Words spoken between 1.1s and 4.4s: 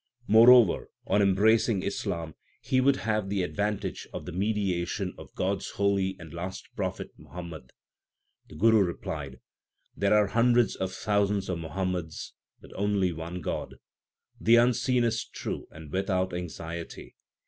embracing Islam he would have the advantage of the